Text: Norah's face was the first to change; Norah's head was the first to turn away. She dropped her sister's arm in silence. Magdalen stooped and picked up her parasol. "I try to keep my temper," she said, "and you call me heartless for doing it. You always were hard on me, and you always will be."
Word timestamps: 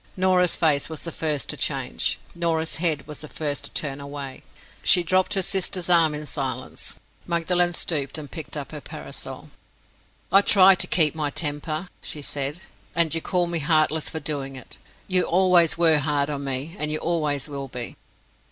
Norah's 0.17 0.55
face 0.55 0.89
was 0.89 1.03
the 1.03 1.11
first 1.11 1.47
to 1.49 1.55
change; 1.55 2.17
Norah's 2.33 2.77
head 2.77 3.05
was 3.05 3.21
the 3.21 3.27
first 3.27 3.65
to 3.65 3.69
turn 3.69 4.01
away. 4.01 4.41
She 4.81 5.03
dropped 5.03 5.35
her 5.35 5.43
sister's 5.43 5.91
arm 5.91 6.15
in 6.15 6.25
silence. 6.25 6.99
Magdalen 7.27 7.73
stooped 7.75 8.17
and 8.17 8.31
picked 8.31 8.57
up 8.57 8.71
her 8.71 8.81
parasol. 8.81 9.51
"I 10.31 10.41
try 10.41 10.73
to 10.73 10.87
keep 10.87 11.13
my 11.13 11.29
temper," 11.29 11.87
she 12.01 12.23
said, 12.23 12.59
"and 12.95 13.13
you 13.13 13.21
call 13.21 13.45
me 13.45 13.59
heartless 13.59 14.09
for 14.09 14.19
doing 14.19 14.55
it. 14.55 14.79
You 15.07 15.21
always 15.21 15.77
were 15.77 15.99
hard 15.99 16.31
on 16.31 16.43
me, 16.43 16.75
and 16.79 16.91
you 16.91 16.97
always 16.97 17.47
will 17.47 17.67
be." 17.67 17.95